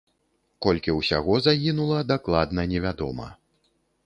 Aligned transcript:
Колькі 0.65 0.95
ўсяго 0.99 1.37
загінула 1.49 2.01
дакладна 2.13 2.67
невядома. 2.73 3.31